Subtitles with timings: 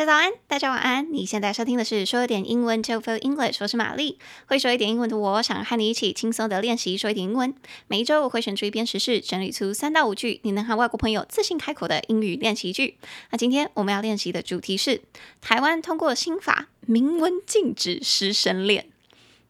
[0.00, 1.12] 家早安，大家晚安。
[1.12, 4.18] 你现在收听的是说点英文就 Feel English，我是玛丽。
[4.46, 7.54] 会说一点英文的我，想和你一起轻松的练习说一点英文。
[7.86, 12.96] 每一周我会选出一篇时事，整理出三到五句你能和外国朋友自信开口的英语练习句。
[13.30, 15.02] 那今天我们要练习的主题是
[15.42, 18.86] 台湾通过新法，明文禁止师生恋。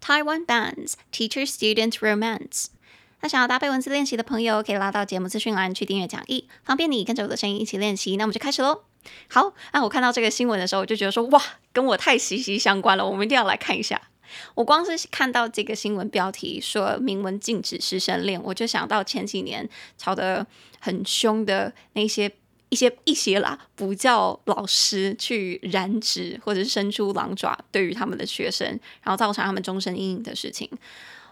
[0.03, 2.67] Taiwan bans teacher-student romance。
[3.21, 8.17] 那想要搭配文字练习的朋友，可以拉到节目资讯栏去订阅讲义，方便你跟着我的声音一起练习。
[8.17, 8.90] 那我们就开始喽。
[9.29, 14.01] 好，那我看到这个新闻的时候，我就觉得说，哇，跟我太息息相关了，我们一定要来看一下。
[14.55, 19.69] 我光是看到这个新闻标题说明文禁止师生恋，我就想到前几年
[19.99, 20.47] 吵得
[20.79, 22.31] 很凶的那些
[22.69, 28.69] 一些一些啦，不叫老师去染指或者是伸出狼爪，对于他们的学生，
[29.03, 30.71] 然后造成他们终身阴影的事情。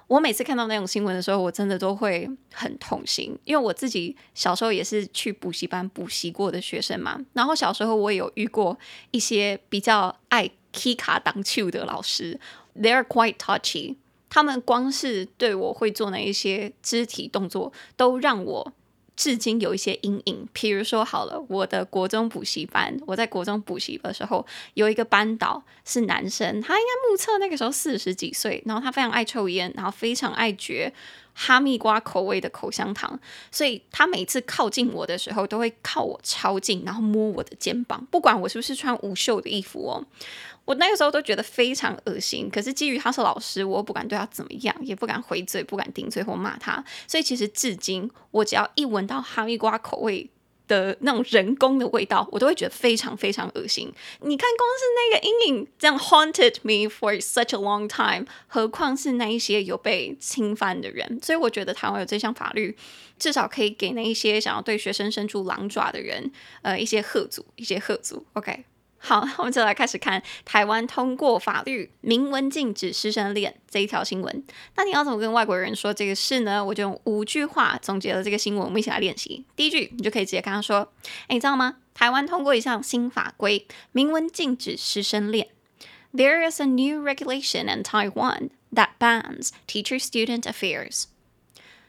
[0.08, 7.24] 我每次看到那种新闻的时候，我真的都会很痛心，因为我自己小时候也是去补习班补习过的学生嘛。
[7.34, 8.76] 然后小时候我也有遇过
[9.10, 12.40] 一些比较爱 K 卡当 Q 的老师
[12.74, 13.96] ，They're quite touchy。
[14.30, 18.72] 他们光是对我会做那一些肢体动作，都让我。
[19.18, 30.92] 至今有一些阴影，譬如说好了，我的国中补习班，我在国中补习的时候，有一个班导是男生，他应该目测那个时候四十几岁，然后他非常爱抽烟，然后非常爱嚼
[31.40, 33.16] 哈密瓜口味的口香糖，
[33.52, 40.04] 所以他每次靠近我的时候，都会靠我超近，然后摸我的肩膀，不管我是不是穿无袖的衣服哦。
[40.64, 46.84] 我那个时候都觉得非常恶心，可是基于他是老师，我不敢对他怎么样，也不敢回嘴，不敢顶嘴或骂他。
[47.06, 50.28] 所以其实至今，我只要一闻到哈密瓜口味
[50.68, 53.92] 的那种人工的味道，我都会觉得非常非常恶心。
[54.20, 61.18] 你看，光是那个阴影这样 haunted me for such a long time，何况是那一些有被侵犯的人。
[61.20, 62.76] 所以我觉得台湾有这项法律，
[63.18, 66.30] 至少可以给那一些想要对学生伸出狼爪的人，
[66.62, 68.24] 呃，一些贺阻，一些贺阻。
[68.34, 68.64] OK。
[69.00, 74.44] 好，我们就来开始看台湾通过法律明文禁止师生恋这一条新闻。
[74.76, 76.64] 那你要怎么跟外国人说这个事呢？
[76.64, 79.44] 我就用五句话总结了这个新闻，我们一起来练习。
[79.54, 80.92] 第一句，你就可以直接跟他说
[81.28, 81.76] ：“哎，你知道吗？
[81.94, 85.48] 台湾通过一项新法规，明文禁止师生恋。
[86.12, 91.04] There is a new regulation in Taiwan that bans teacher-student affairs.”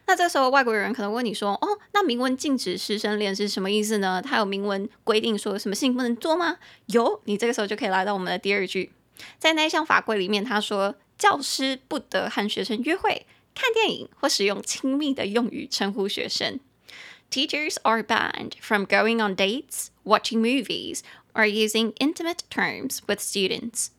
[0.10, 4.20] 那这时候外国人可能问你说：“哦，那明文禁止师生恋是什么意思呢？
[4.20, 8.92] 他有明文规定说什么事情不能做吗？”有，你这个时候就可以来到我们的第二句，
[9.38, 16.60] 在那一项法规里面，他说教师不得和学生约会、看电影或使用亲密的用语称呼学生。
[17.30, 21.02] Teachers are banned from going on dates, watching movies,
[21.36, 23.90] or using intimate terms with students.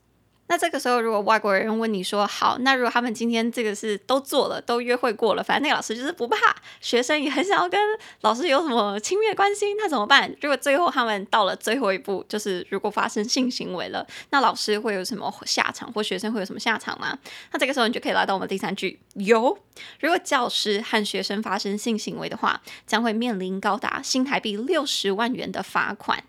[0.51, 6.37] 那这个时候，如果外国人问你说好，那如果他们今天这个是都做了，都约会过了，反正那个老师就是不怕，
[6.81, 7.81] 学生也很想要跟
[8.23, 10.29] 老师有什么亲密关系，那怎么办？
[10.41, 17.17] 如果最后他们到了最后一步，就是如果发生性行为了，那老师会有什么下场，或学生会有什么下场吗？
[17.53, 19.57] 那这个时候你就可以来到我们第三句，有，
[20.01, 26.25] 如果教师和学生发生性行为的话，将会面临高达新台币六十万元的罚款。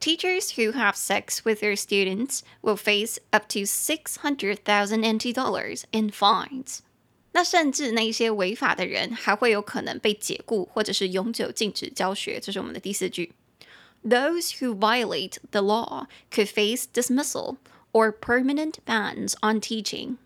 [0.00, 5.34] Teachers who have sex with their students will face up to six hundred thousand NT
[5.34, 6.78] dollars in fines。
[7.32, 12.40] 那甚至那一些违法的人还会有可能被解雇，或者是永久禁止教学。
[12.40, 13.32] 这是我们的第四句。
[14.02, 17.58] Those who violate the law could face dismissal
[17.92, 20.16] or permanent bans on teaching.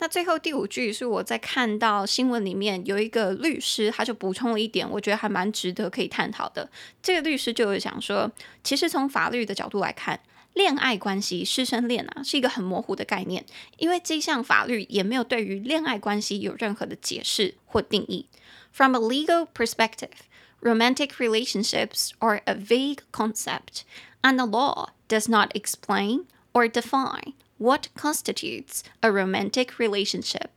[0.00, 6.68] 那最后第五句是我在看到新闻里面有一个律师，他就补充了一点，我觉得还蛮值得可以探讨的。
[7.02, 8.32] 这个律师就是想说，
[8.64, 10.18] 其实从法律的角度来看，
[10.54, 13.44] 恋爱关系、师生恋啊，是一个很模糊的概念，
[13.76, 18.26] 因为这项法律也没有对于恋爱关系有任何的解释或定义。
[18.72, 20.24] From a legal perspective,
[20.62, 23.82] romantic relationships are a vague concept,
[24.22, 26.24] and the law does not explain
[26.54, 27.34] or define.
[27.59, 30.49] What constitutes a romantic relationship？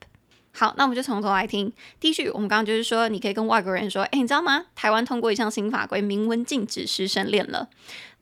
[0.50, 1.72] 好，那我们就从头来听。
[2.00, 4.66] 第一句，我们刚刚就是说，你可以跟外国人说，哎，你知道吗？
[4.74, 7.68] 台湾通过一项新法规，明文禁止师生恋了。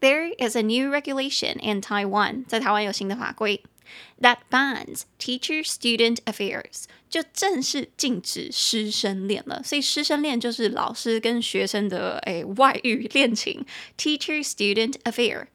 [0.01, 3.63] There is a new regulation in Taiwan，在台湾有新的法规，
[4.21, 9.63] that bans teacher-student affairs，就正式禁止师生恋了。
[9.63, 13.65] 所以师生恋就是老师跟学生的哎外遇恋情，
[13.97, 15.47] teacher-student affair。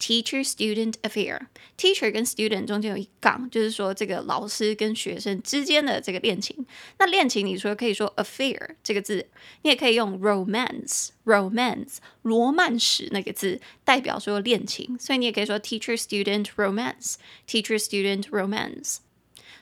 [0.00, 6.64] Teacher-student affair，teacher 跟 student 中间有一杠，就是说这个老师跟学生之间的这个恋情。
[6.98, 9.28] 那恋情，你说可以说 affair 这个字，
[9.60, 19.00] 你也可以用 romance，romance 罗曼史那个字代表说恋情，所以你也可以说 teacher-student romance，teacher-student romance。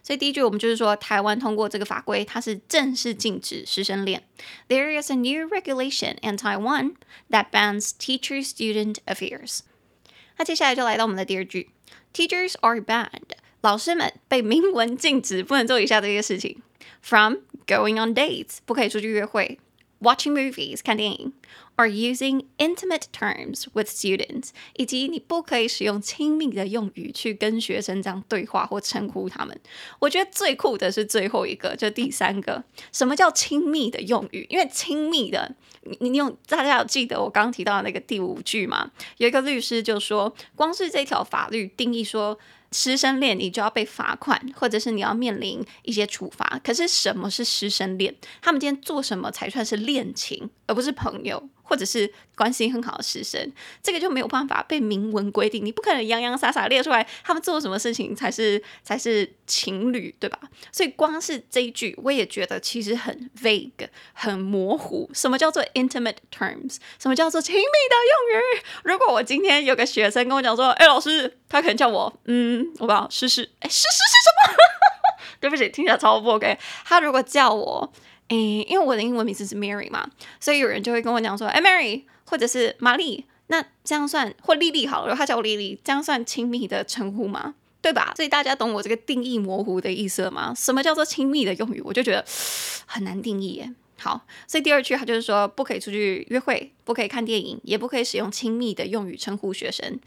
[0.05, 4.23] 所以第一句我们就是说，台湾通过这个法规，它是正式禁止师生恋。
[4.69, 6.95] There is a new regulation in Taiwan
[7.31, 9.63] that bans teacher-student affairs。
[10.37, 11.71] 那接下来就来到我们的第二句：
[12.15, 16.59] Teachers are banned，老师们被明文禁止不能做以下这些事情：
[17.03, 17.37] from
[17.67, 19.59] going on dates，不可以出去约会；
[20.01, 21.33] watching movies，看电影。
[21.76, 29.60] Are using intimate terms with students，以及你不可以使用亲密的用语去跟学生这样对话或称呼他们。
[29.98, 34.46] 我觉得最酷的是最后一个，就第三个，什么叫亲密的用语？
[34.52, 38.92] 因为亲密的，你你用大家有记得我刚刚提到的那个第五句吗？
[39.18, 42.38] 有一个律师就说，光是这条法律定义说。
[42.74, 46.60] 师生恋，你就要被罚款，或者是你要面临一些处罚。
[46.64, 48.14] 可是什么是师生恋？
[48.42, 51.48] 他们今天做什么才算是恋情，而不是朋友？
[51.66, 55.66] 或者是关系很好的师生，这个就没有办法被明文规定。
[55.66, 60.38] 你不可能洋洋洒洒列出来，他们做什么事情才是才是情侣，对吧？
[60.74, 65.10] 所以光是这一句，我也觉得其实很 vague，很模糊。
[65.14, 66.76] 什么叫做 intimate terms？
[67.00, 68.64] 什么叫做亲密的用语？
[68.84, 74.58] 如果我今天有个学生跟我讲说，哎，老师，他可能叫我，嗯，我不知道，诗诗，哎，诗诗是什么？
[75.40, 76.58] 对不起，听起来超不 OK。
[76.86, 77.92] 他如果叫我。
[78.30, 87.54] 诶，因为我的英文名字是 Mary 嘛，所以有人就会跟我讲说，哎，Mary，或者是玛丽，那这样算或丽丽好了，如果他叫我丽丽，这样算亲密的称呼吗？
[87.82, 88.14] 对吧？
[88.16, 90.54] 所以大家懂我这个定义模糊的意思了吗？
[90.56, 91.82] 什么叫做亲密的用语？
[91.82, 92.26] 我就觉得
[92.86, 93.70] 很难定义耶。
[94.00, 100.00] 好，所以第二句他就是说，不可以出去约会，不可以看电影，也不可以使用亲密的用语称呼学生。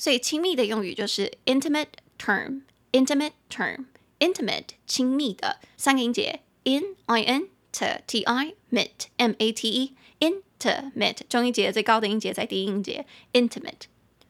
[0.00, 1.88] 所以亲密的用语就是 intimate
[2.18, 7.60] term，intimate term，intimate 亲密的三个音节 in i n。
[7.72, 13.82] t t i mit m a t e intimate 中音节最高的音节在第一音节 intimate，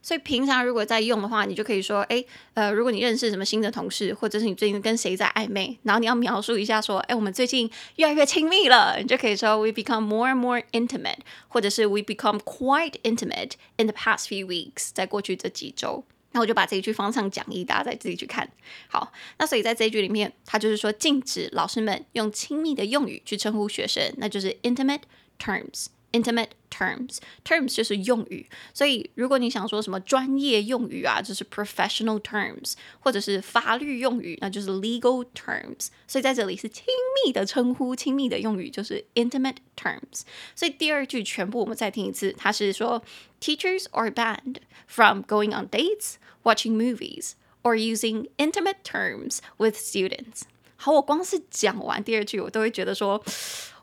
[0.03, 2.25] 所以平常如果在用的话，你就可以说，哎，
[2.55, 11.19] 呃，如果你认识什么新的同事，或者是你最近跟谁在暧昧，然后你要描述一下说，哎，我们最近越来越亲密了，你就可以说 we become more and more intimate，
[11.49, 16.05] 或者是 we become quite intimate in the past few weeks，在过去这几周。
[16.33, 18.49] 那我就把这一句放上讲义，大家再自己去看。
[18.87, 25.01] 好，那所以在这一句里面，它就是说禁止老师们用亲密的用语去称呼学生，那就是 intimate
[25.41, 25.87] terms。
[26.12, 28.48] intimate terms，terms 就是用语。
[28.74, 35.88] 所以如果你想说什么专业用语啊，就是 professional terms，或者是法律用语，那就是 legal terms。
[36.08, 36.86] 所以在这里是亲
[37.26, 40.22] 密的称呼，亲密的用语就是 intimate terms。
[40.56, 43.04] 所以第二句全部我们再听一次，它是说。
[43.42, 50.44] Teachers are banned from going on dates, watching movies, or using intimate terms with students.
[50.78, 53.24] 好，我光是讲完第二句，我都会觉得说，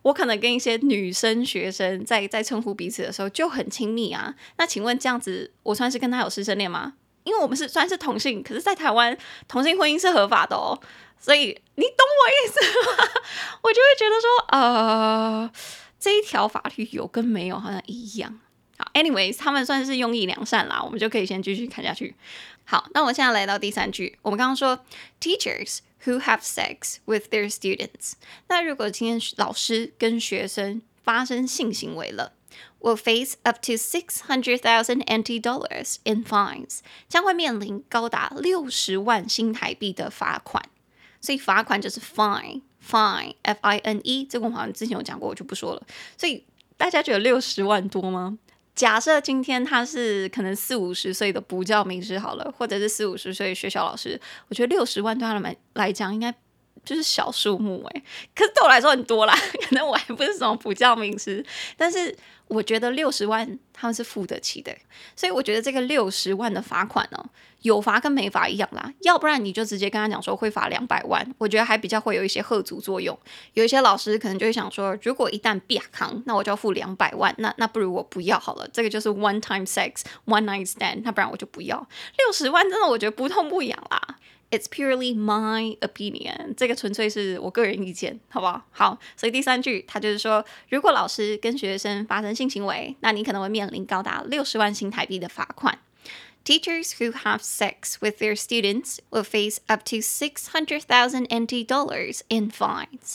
[0.07, 4.33] 我可能跟一些女生学生在在称呼彼此的时候就很亲密啊。
[4.57, 6.93] 那请问这样子，我算是跟他有师生恋吗？
[7.25, 9.17] 因为我们是算是同性，可是在台湾
[9.49, 10.79] 同性婚姻是合法的哦。
[11.19, 13.09] 所以你懂我意思吗？
[13.61, 15.51] 我就会觉得说，呃，
[15.99, 18.39] 这一条法律有跟没有好像一样。
[18.77, 22.15] 好，anyways，他们算是用意良善啦，我们就可以先继续看下去。
[22.69, 24.83] 好，那我现在来到第三句，我们刚刚说
[25.21, 28.15] teachers who have sex with their students，
[28.49, 32.33] 那如果今天老师跟学生发生性行为了
[32.81, 40.61] ，will face up to six hundred thousand NT dollars in fines，将会面临高达六十万新台币的罚款。
[41.21, 45.87] 所以罚款就是 fine，fine，f i n e，这个我好像之前有讲过，我就不说了。
[46.17, 46.43] 所以
[46.75, 48.37] 大家觉得六十万多吗？
[48.77, 56.31] 假设今天他是可能四五十岁的不教名师好了，或者是四五十岁学校老师，我觉得六十万对他们来讲应该
[56.87, 58.03] 就是小数目诶，
[58.33, 59.35] 可是对我来说很多啦，
[59.69, 62.15] 可能我还不是什么普教名师，但是。
[62.49, 64.73] 我觉得六十万他们是付得起的，
[65.17, 67.25] 所以我觉得这个六十万的罚款哦，
[67.63, 68.89] 有罚跟没罚一样啦。
[69.01, 73.19] 要不然你就直接跟他讲说会罚两百万，我觉得还比较会有一些吓阻作用。
[73.51, 78.65] 有一些老师可能就会想说，如果一旦变康，那我就要付两百万，那那不如我不要好了。
[78.71, 81.75] 这个就是 one time sex one night stand，那不然我就不要。
[82.17, 84.15] 六十万真的我觉得不痛不痒啦。
[84.50, 88.62] It's purely my opinion，这个纯粹是我个人意见，好不好？
[88.70, 95.78] 好，所以第三句他就是说，如果老师跟学生发生性行为，那你可能会面临高达六十万新台币的罚款。
[96.44, 102.20] Teachers who have sex with their students will face up to six hundred thousand NT dollars
[102.28, 103.14] in fines。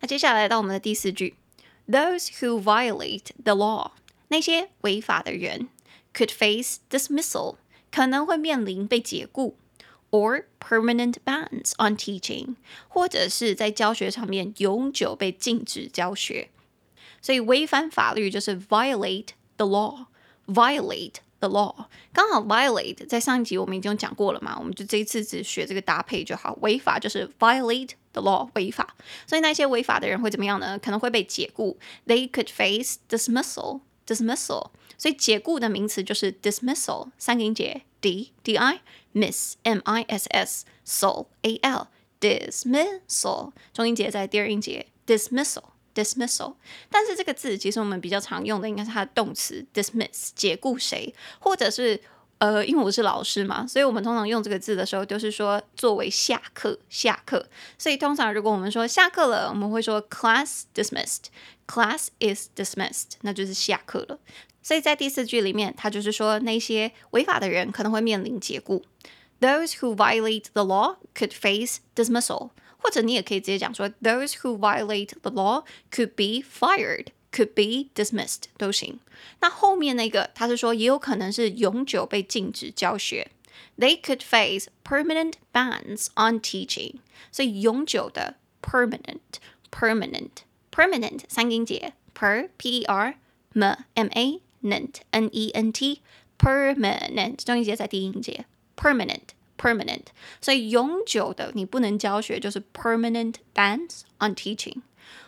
[0.00, 1.34] 那接下来到我们的第四句，
[1.88, 3.92] Those who violate the law，
[4.28, 5.68] 那些违法的人，
[6.14, 7.56] could face dismissal，
[7.90, 9.56] 可能会面临被解雇。
[10.10, 12.54] or permanent bans on teaching，
[12.88, 16.50] 或者是在教学上面永久被禁止教学。
[17.20, 21.86] 所以违反法律就是 violate the law，violate the law。
[22.12, 26.56] 刚好 violate 在上一集我们已经讲过了嘛，我们就这一次只学这个搭配就好。
[26.62, 28.94] 违法就是 violate the law，违法。
[29.26, 30.78] 所以那些违法的人会怎么样呢？
[30.78, 31.76] 可能会被解雇，
[32.06, 34.70] they could face dismissal，dismissal。
[34.96, 37.82] 所以解雇的名词就是 dismissal，三个音节。
[37.98, 38.82] D D I
[39.13, 41.87] miss M I S s soul A L
[42.19, 45.63] dismissal，重音节在第二音节 dismissal
[45.93, 46.55] dismissal。
[46.89, 51.99] 但是这个字其实我们比较常用的应该是它的动词 dismiss 解雇谁，或者是
[52.37, 57.47] 呃，因为我是老师嘛，所以我们通常用这个字的时候都是说作为下课下课。
[57.77, 64.17] 所以通常如果我们说下课了，我们会说 class dismissed，class is dismissed，那就是下课了。
[64.62, 68.82] 所以在第四句里面，他就是说那些违法的人可能会面临解雇。
[69.40, 77.52] Those who violate the law could face dismissal，或者你也可以直接讲说，Those who violate the law could be fired, could
[77.54, 78.98] be dismissed 都行。
[79.40, 83.30] 那后面那个他是说也有可能是永久被禁止教学，
[83.78, 86.96] They could face permanent bans on teaching。
[87.30, 89.20] 所以永久的 permanent
[89.70, 90.30] permanent
[90.72, 93.18] permanent 三音节 per p e r
[93.52, 95.99] m m a nentnt
[96.37, 98.45] permanent 重音节在第一音节。
[98.75, 99.19] permanent
[99.57, 100.05] permanent，
[100.41, 104.77] 所以永久的你不能教学就是 permanent bans on teaching。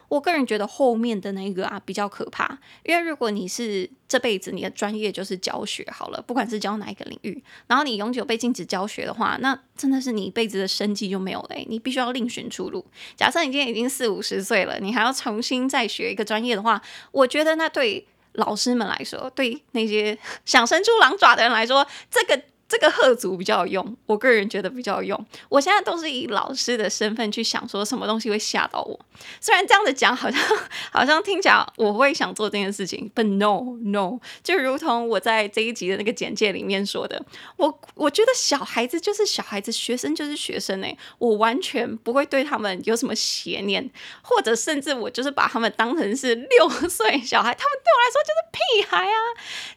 [0.09, 12.85] 我个人觉得后面的那个啊比较可怕，因为如果你是这辈子你的专业就是教学好了，不管是教哪一个领域，然后你永久被禁止教学的话，那真的是你一辈子的生计就没有了，你必须要另寻出路。
[13.15, 22.41] 假设你今天已经四五十岁了，你还要重新再学一个专业的话，我觉得那对老师们来说，对那些 想伸出狼爪的人来说，这个。
[22.73, 25.25] 这个贺族比较有用，我个人觉得比较有用。
[25.47, 28.99] 我现在都是以老师的身份去想，说什么东西会吓到我。
[29.39, 30.41] 虽然这样子讲，好像
[30.91, 37.23] 好像听起来我会想做这件事情，but no no，就如同我在这一集的那个简介里面说的，
[37.57, 43.87] 我我觉得小孩子就是小孩子，学生就是学生诶，我完全不会对他们有什么邪念，
[44.23, 49.19] 或者甚至我就是把他们当成是 六岁小孩，他们对我来说就是屁孩啊。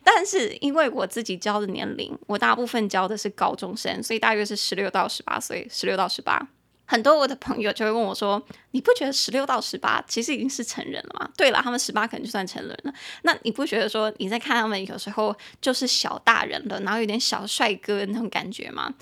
[0.03, 2.86] 但是因为我自己教的年龄，我大部分。
[2.89, 6.49] 教的是高中生，所以大约是十六到十八岁，十六到十八。
[6.85, 8.41] 很多我的朋友就会问我说
[8.71, 12.95] ：“你不觉得十六到十八其实已经是成人了吗？”对了，他们十八可能就算成人了。
[13.23, 18.95] 那你不觉得说你在看他们有时候就是小大人了，然后有点小帅哥那种感觉吗？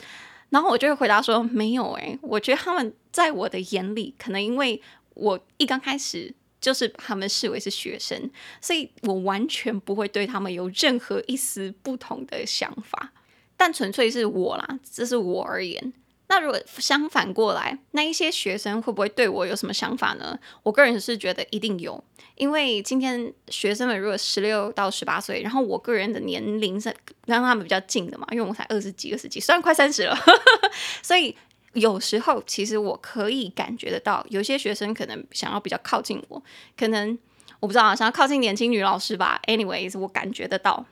[0.48, 4.80] 然后我就会回答说：“没有诶，我觉得他们在我的眼里，可能因为
[5.14, 13.12] 我一刚开始。”就是他们视为是学生，所以我完全不会对他们有任何一丝不同的想法。
[13.56, 15.92] 但纯粹是我啦，这是我而言。
[16.26, 20.36] 那如果相反过来，那一些学生会不会对我有什么想法呢？
[20.62, 22.02] 我个人是觉得一定有，
[22.36, 26.88] 因为今天学生们如果十六到十八岁，然后我个人的年龄是
[27.26, 30.16] 跟他们比较近的嘛，因为我才二十几、二十几，虽然快三十了，
[31.02, 31.36] 所以
[31.74, 36.42] 有时候其实我可以感觉得到，有些学生可能想要比较靠近我，
[36.76, 37.16] 可能
[37.60, 39.40] 我不知道想要靠近年轻女老师吧。
[39.46, 40.86] Anyways，我感觉得到。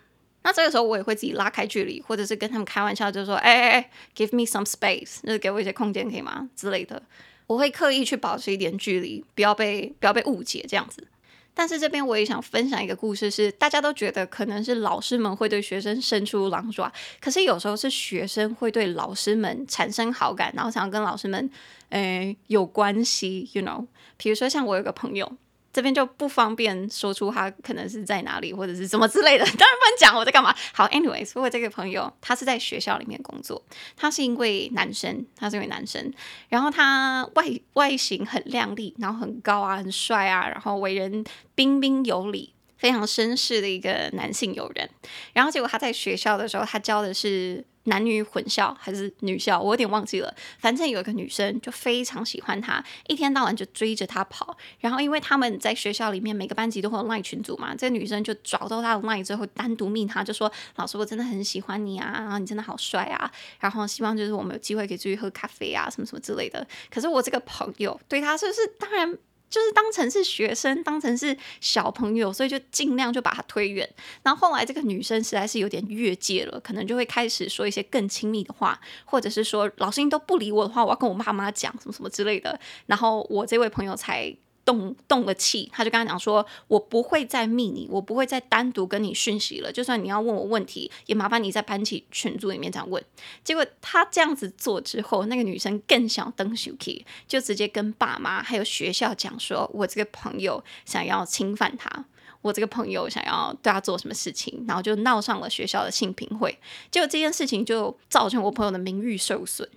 [0.45, 6.51] 那这个时候我也会自己拉开距离，或者是跟他们开玩笑，就说，哎哎哎，give me some space，就是给我一些空间，可以吗？
[6.57, 7.01] 之类的，
[7.47, 11.07] 我会刻意去保持一点距离，不要被不要被误解这样子。
[11.55, 21.51] 但是这边我也想分享一个故事是，是大家都觉得可能是老师们会对学生伸出狼爪，可是有时候是学生会对老师们产生好感，然后想要跟老师们，
[21.91, 25.31] 诶有关系，you know，比如说像我有个朋友。
[25.73, 30.55] 这边就不方便说出他可能是在哪里或者是什么之类的，当然不能讲我在干嘛。
[30.75, 33.63] 好，anyways，如果这个朋友他是在学校里面工作，
[33.97, 36.13] 他是一位男生，他是一位男生，
[36.49, 41.25] 然后他外外形很靓丽，然后很高啊，很帅啊，然后为人
[41.55, 42.53] 彬彬有礼。
[42.83, 44.91] 非常绅士的一个男性友人，
[45.33, 50.35] 然后结果他在学校的时候，他教的是男女混校还是女校，我有点忘记了。
[50.59, 54.57] 反正有一个女生就非常喜欢他，一天到晚就追着他跑。
[54.81, 69.17] 然后因为他们在学校里面每个班级都会有 LINE 群组嘛，这个女生就找到他的 LINE 之后，单独命他，就说：“老师，我真的很喜欢你啊，然后你真的好帅啊，然后希望就是我们有机会可以出去喝咖啡啊，什么什么之类的。”可是我这个朋友对他是不是当然？
[69.53, 73.87] 就是当成是学生，当成是小朋友，所以就尽量就把他推远。
[74.23, 82.59] 然后后来这个女生实在是有点越界了，可能就会开始说一些更亲密的话，或者是说老师你都不理我的话，我要跟我爸妈讲什么什么之类的。
[82.87, 84.35] 然后我这位朋友才。
[84.65, 89.73] 动动了气，他就跟他讲说：“我不会再密你，我不会再单独跟你讯息了。
[89.73, 93.03] 就算你要问我问题，也麻烦你在班级群组里面这样问。”
[93.43, 102.05] 结果他这样子做之后，那个女生更想登手机，就直接跟爸妈还有学校讲说：“我这个朋友想要侵犯他，
[102.41, 106.57] 我这个朋友想要对他做什么事情。”然后就闹上了学校的性平会。
[106.91, 109.69] 结果这件事情就造成我朋友的名誉受损。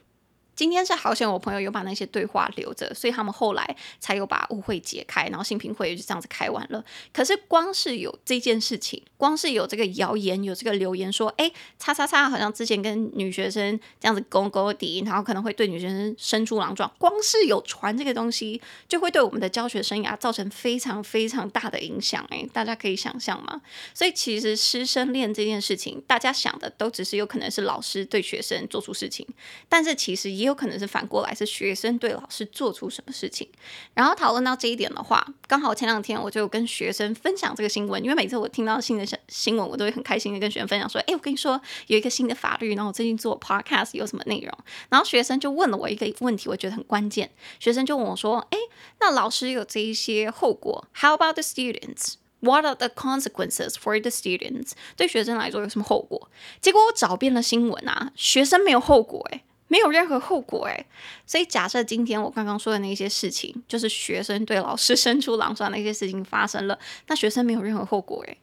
[0.56, 6.82] 今天是好险，我朋友有把那些对话留着，所以他们后来才有把误会解开，然后新品会就这样子开完了。
[7.12, 22.26] 可是光是有这件事情，光是有这个谣言，有这个留言说，哎，叉叉叉好像之前跟女学生这样子勾勾搭，然后可能会对女学生伸出狼爪，光是有传这个东西，就会对我们的教学生涯造成非常非常大的影响。
[22.30, 23.62] 哎，大家可以想象吗？
[23.94, 29.28] 所以其实师生恋这件事情，大家想的都只是有可能是老师对学生做出事情，
[29.68, 30.45] 但是其实也。
[30.46, 33.50] 也有可能是反过来，是学生对老师做出什么事情。
[33.96, 44.56] 然后讨论到这一点的话，刚好前两天我就跟学生分享这个新闻，因为每次我听到新的新闻，我都会很开心的跟学生分享说：“哎，我跟你说有一个新的法律，然后我最近做 podcast 有什么内容。”
[44.90, 47.32] 然后学生就问了我一个问题，我觉得很关键。
[47.60, 48.58] 学生就问我说：“哎，
[49.00, 52.16] 那老师有这一些后果？How about the students?
[52.42, 56.30] What are the consequences for the students？” 对学生来说有什么后果？
[56.62, 59.44] 结果我找遍了新闻啊，学生没有后果诶。
[59.68, 60.86] 没有任何后果诶，
[61.26, 68.38] 所以假设今天我刚刚说的那些事情，就是学生对老师伸出狼爪那些事情发生了，那学生没有任何后果诶。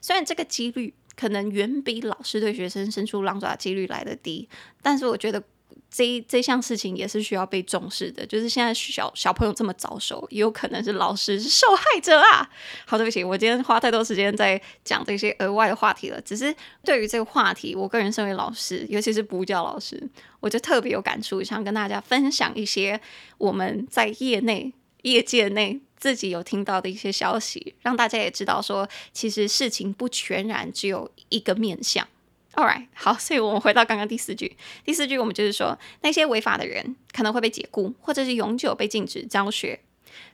[0.00, 4.48] 虽然这个几率可能远比老师对学生伸出狼爪几率来的低，
[4.82, 5.42] 但是我觉得。
[5.90, 12.48] 这这项事情也是需要被重视的，就是现在小小朋友这么早熟，也有可能是老师是受害者啊。
[12.86, 16.20] 好，对不起，我今天花太多时间在讲这些额外的话题了。
[16.20, 16.54] 只是
[16.84, 20.00] 对于这个话题，我个人身为老师，尤其是补教老师，
[20.38, 23.00] 我就特别有感触，想跟大家分享一些
[23.38, 32.06] 我们在业内、业界内自己有听到的一些消息，让大家也知道说，其实事情不全然只有一个面向。
[32.54, 34.56] All right，好，所以我们回到刚刚第四句。
[34.84, 39.80] 第四句我们就是说，那些违法的人可能会被解雇，或者是永久被禁止教学。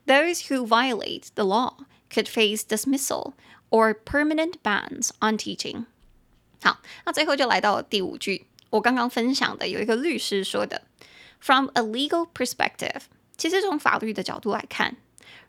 [0.06, 1.74] Those who violate the law
[2.10, 3.34] could face dismissal
[3.68, 5.84] or permanent bans on teaching。
[6.62, 8.46] 好，那最后就来到第五句。
[8.70, 10.82] 我刚刚分享的有一个律师说的
[11.38, 13.02] ：From a legal perspective，
[13.36, 14.96] 其实从法律的角度来看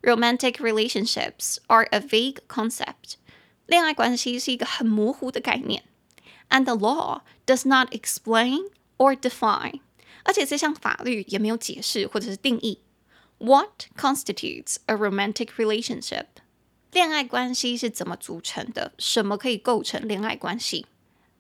[0.01, 3.15] ，romantic relationships are a vague concept。
[3.65, 5.83] 恋爱关系是一个很模糊的概念。
[6.48, 9.80] And the law does not explain or define，
[10.24, 12.80] 而且这项法律也没有解释或者是定义。
[13.38, 16.26] What constitutes a romantic relationship？
[16.92, 18.92] 恋爱关系是怎么组成的？
[18.98, 20.86] 什么可以构成恋爱关系？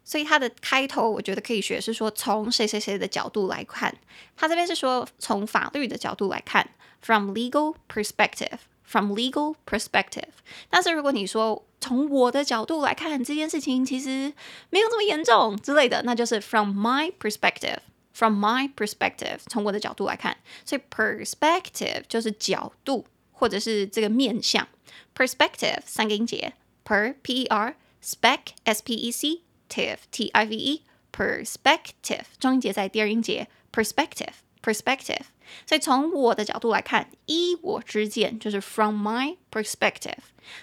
[0.04, 3.94] 所以它的开头我觉得可以学是说，从谁谁谁的角度来看，
[4.34, 8.58] 他这边是说从法律的角度来看，from legal perspective。
[8.86, 10.28] From legal perspective，
[10.68, 14.32] 但是如果你说从我的角度来看这件事情其实
[14.68, 24.68] 没有这么严重之类的，那就是 from my perspective。From my perspective，从我的角度来看，所以 perspective 就是角度或者是这个面向。
[25.16, 26.52] Perspective 三个音节，
[26.84, 27.74] per p e r
[28.04, 34.34] spec s p e c tive t i v e perspective 中音节在第二音节 perspective
[34.66, 35.22] perspective。
[35.66, 40.16] 所以从我的角度来看，依我之见，就是 from my perspective。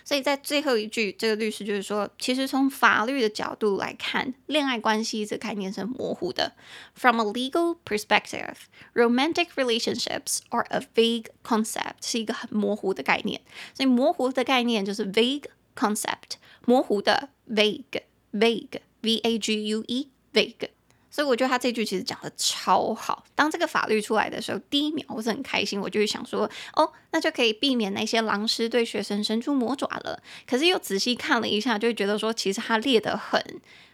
[0.04, 6.54] 所以在最后一句，这个律师就是说，其实从法律的角度来看，恋爱关系这个概念是模糊的。
[6.96, 8.56] From a legal perspective,
[8.94, 13.42] romantic relationships are a vague concept，是一个很模糊的概念。
[13.74, 20.70] 所以模糊的概念就是 vague concept，模糊的 vague，vague，v a g u e，vague。
[21.14, 23.22] 所以我觉得他这句其实讲得超好。
[23.37, 30.20] 当这个法律出来的时候，第一秒我是很开心，我就会想说，哦，那就可以避免那些狼师对学生伸出魔爪了。
[30.44, 33.40] 可是又仔细看了一下，就会觉得说，其实他列得很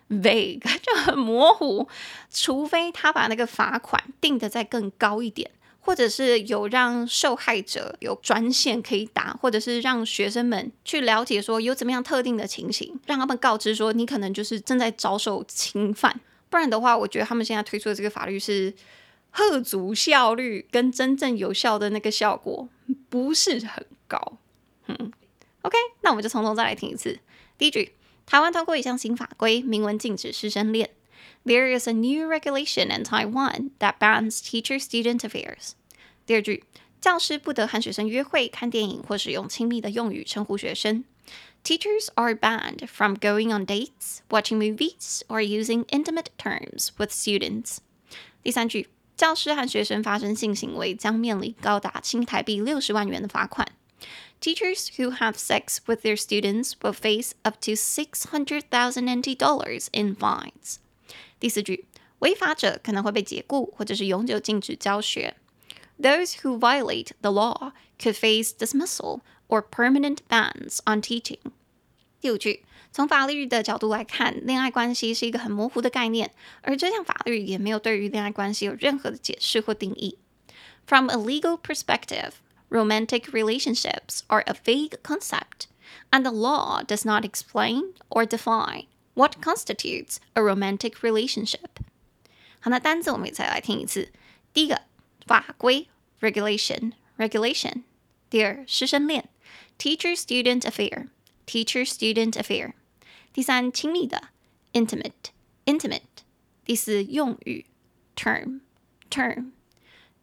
[0.08, 1.86] vague， 就很模糊。
[2.32, 16.18] 除非他把那个罚款定得再更高一点，或者是有让受害者有专线可以打，或者是让学生们去了解说有怎么样特定的情形，让他们告知说你可能就是正在遭受侵犯。
[16.50, 18.74] 不然的话，我觉得他们现在推出的这个法律是
[19.32, 22.68] 吓阻效率跟真正有效的那个效果
[23.08, 24.38] 不是很高。
[24.88, 25.12] 嗯
[25.62, 27.20] ，OK，那我们就从头再来听一次。
[27.56, 27.94] 第一句，
[28.26, 30.90] 台湾通过一项新法规，明文禁止师生恋。
[31.44, 35.72] There is a new regulation in Taiwan that bans teacher-student affairs。
[36.26, 36.64] 第二句，
[37.00, 41.04] 教师不得和学生约会、看电影或使用亲密的用语称呼学生。
[41.63, 47.79] Teachers are banned from going on dates, watching movies, or using intimate terms with students.
[48.43, 53.67] 第三句，教师和学生发生性行为将面临高达新台币六十万元的罚款。
[54.39, 59.87] Teachers who have sex with their students will face up to six hundred thousand NT dollars
[59.91, 60.75] in fines.
[61.39, 61.85] 第四句，
[62.19, 65.35] 违法者可能会被解雇或者是永久禁止教学。
[65.99, 71.39] Those who violate the law could face dismissal or permanent bans on teaching.
[72.19, 80.17] 第五句，从法律的角度来看，恋爱关系是一个很模糊的概念，而这项法律也没有对于恋爱关系有任何的解释或定义。
[80.87, 82.31] From a legal perspective,
[82.69, 85.67] romantic relationships are a vague concept,
[86.11, 91.69] and the law does not explain or define what constitutes a romantic relationship.
[92.59, 94.11] 好，那单字我们也再来听一次。
[94.53, 94.81] 第一个，
[95.27, 95.87] 法规
[96.21, 97.83] regulation regulation。
[98.29, 99.29] 第二，师生恋 teacher
[99.77, 101.07] student affair
[101.45, 102.73] teacher student affair。
[103.33, 104.29] 第三，亲密的
[104.73, 105.31] intimate
[105.65, 106.01] intimate。
[106.65, 107.65] 第四，用语
[108.15, 108.61] term
[109.09, 109.51] term。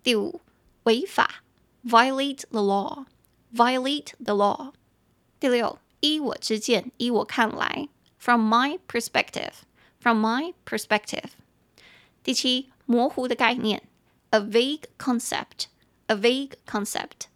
[0.03, 0.41] 第五，
[0.85, 1.45] 违法
[1.85, 3.07] violate the law
[3.55, 4.73] violate the law。
[5.39, 9.53] 第六，依我之见，依我看来 from my perspective
[10.01, 11.31] from my perspective。
[12.25, 13.83] 第七，模糊的概念，
[14.31, 17.27] a vague concept，a vague concept。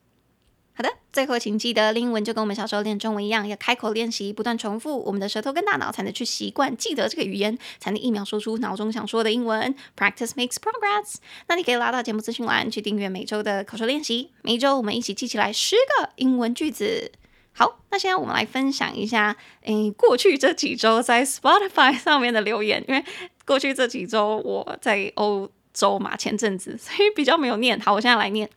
[0.73, 9.75] 好的，最后请记得，英文就跟我们小时候练中文一样，要开口练习，不断重复，我们的舌头跟大脑才能去习惯记得这个语言，才能一秒说出脑中想说的英文。
[9.97, 11.15] Practice makes progress。
[11.47, 17.11] 那你可以拉到节目资讯栏去订阅每周的口说练习，每周我们一起记起来十个英文句子。
[17.53, 23.03] 好，那现在我们来分享一下，诶，过去这几周在 Spotify 上面的留言，因为。
[23.43, 27.77] 过去这几周我在欧洲嘛，前阵子，所以比较没有念。
[27.81, 28.49] 好，我现在来念。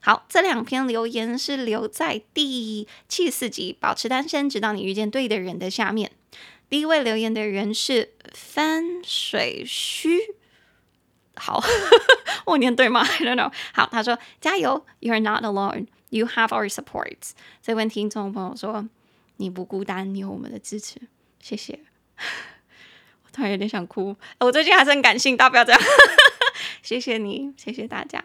[0.00, 6.12] 好，这两篇留言是留在第七十四集《保持单身直到你遇见对的人》的下面。
[6.70, 10.18] 第一位留言的人是翻水须。
[11.34, 11.62] 好，
[12.46, 13.52] 我念对吗？I don't know。
[13.72, 15.86] 好，他说加油，You are not alone.
[16.10, 17.16] You have our support。
[17.62, 18.88] 这位听众朋友说
[19.36, 21.00] 你不孤单，你有我们的支持，
[21.40, 21.78] 谢谢。
[23.24, 25.80] 我突然有点想哭，我最近还是很感性，大不要这样。
[26.82, 28.24] 谢谢你，谢谢大家。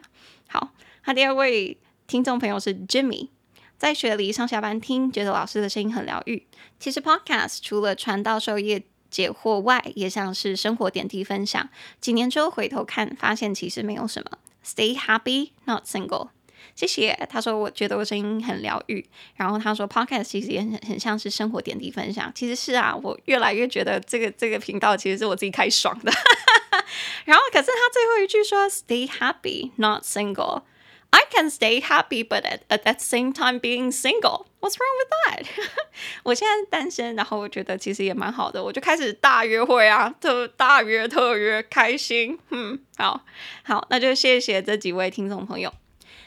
[1.04, 3.28] 他第二位听众朋友是 Jimmy，
[3.78, 6.48] 在雪梨上下班听，觉得老师的声音很疗愈。
[6.80, 11.70] 其实 Podcast 除了传道授业解惑外，也像是生活点滴分享。
[12.00, 14.38] 几年之后回头看，发现其实没有什么。
[14.66, 16.30] Stay happy, not single.
[16.74, 26.12] 谢谢，他说我觉得我声音很疗愈，然后他说 Podcast 其实也很很像是生活点滴分享，其实是啊，我越来越觉得这个这个频道其实是我自己开爽的。
[27.26, 30.64] 然后可是他最后一句说 Stay happy, not single.
[31.16, 34.48] I can stay happy, but at at that same time being single.
[34.60, 35.46] What's wrong with that?
[36.24, 42.40] 我现在单身，然后我觉得其实也蛮好的，我就开始大约会啊，特大约特约开心。
[42.50, 43.22] 嗯，好
[43.64, 45.72] 好，那就谢谢这几位听众朋友。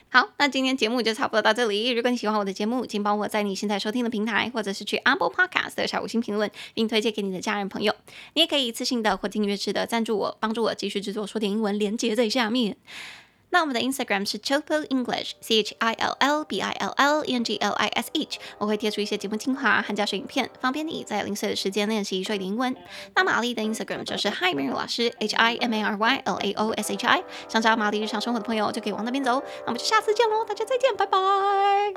[0.08, 1.90] 好，那今天节目就差不多到这里。
[1.90, 7.92] 如果你喜欢我的节目，请帮我在你现在收听的平台，或者是去 Apple Podcast 的小五星评论，并推荐给你的家人朋友。
[8.34, 12.76] 你也可以一次性的或订阅式的赞助我，帮助我继续制作说点英文，连接在下面。
[13.56, 17.56] 那我们的 Instagram 是 Chill English，C H I L L B I L L E N G
[17.56, 22.76] L I S H，我会贴出一些节目精华和教学影片，方便你在零碎的时间练习说一点英文。
[23.14, 27.06] 那玛丽的 Instagram 就是 Hi Mary 老师，H I M A R Y L A O S H
[27.06, 29.42] I，想找玛丽日常生活的朋友就可以往那边走。
[29.60, 31.94] 那我们就下次见喽，大家再见，拜拜。